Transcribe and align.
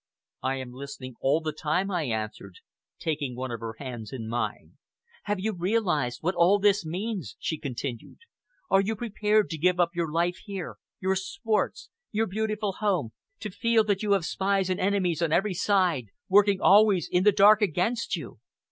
"I 0.41 0.55
am 0.55 0.71
listening 0.71 1.13
all 1.21 1.41
the 1.41 1.51
time," 1.51 1.91
I 1.91 2.05
answered, 2.05 2.55
taking 2.97 3.35
one 3.35 3.51
of 3.51 3.59
her 3.59 3.75
hands 3.77 4.11
in 4.11 4.27
mine. 4.27 4.79
"Have 5.25 5.39
you 5.39 5.53
realized 5.53 6.23
what 6.23 6.33
all 6.33 6.57
this 6.57 6.83
means?" 6.83 7.35
she 7.37 7.59
continued. 7.59 8.17
"Are 8.71 8.81
you 8.81 8.95
prepared 8.95 9.51
to 9.51 9.59
give 9.59 9.79
up 9.79 9.91
your 9.93 10.11
life 10.11 10.37
here, 10.37 10.77
your 10.99 11.15
sports, 11.15 11.91
your 12.11 12.25
beautiful 12.25 12.71
home, 12.79 13.11
to 13.41 13.51
feel 13.51 13.83
that 13.83 14.01
you 14.01 14.13
have 14.13 14.25
spies 14.25 14.71
and 14.71 14.79
enemies 14.79 15.21
on 15.21 15.31
every 15.31 15.53
side, 15.53 16.05
working 16.27 16.59
always 16.59 17.07
in 17.07 17.23
the 17.23 17.31
dark 17.31 17.61
against 17.61 18.15
you? 18.15 18.39